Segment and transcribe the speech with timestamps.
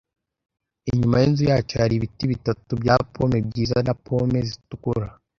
[0.89, 5.07] Inyuma yinzu yacu hari ibiti bitatu bya pome byiza na pome zitukura.